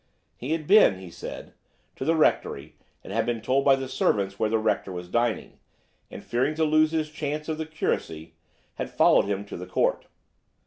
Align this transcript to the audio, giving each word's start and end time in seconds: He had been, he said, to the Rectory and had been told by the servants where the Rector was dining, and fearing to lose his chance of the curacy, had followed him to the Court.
He 0.35 0.53
had 0.53 0.65
been, 0.65 0.97
he 0.97 1.11
said, 1.11 1.53
to 1.95 2.03
the 2.05 2.15
Rectory 2.15 2.75
and 3.03 3.13
had 3.13 3.23
been 3.23 3.39
told 3.39 3.63
by 3.63 3.75
the 3.75 3.87
servants 3.87 4.39
where 4.39 4.49
the 4.49 4.57
Rector 4.57 4.91
was 4.91 5.07
dining, 5.07 5.59
and 6.09 6.23
fearing 6.23 6.55
to 6.55 6.63
lose 6.63 6.89
his 6.91 7.11
chance 7.11 7.47
of 7.47 7.59
the 7.59 7.67
curacy, 7.67 8.33
had 8.77 8.89
followed 8.89 9.25
him 9.25 9.45
to 9.45 9.57
the 9.57 9.67
Court. 9.67 10.07